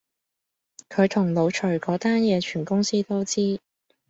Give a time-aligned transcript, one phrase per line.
[0.89, 3.59] 佢同老徐嗰單野全公司都知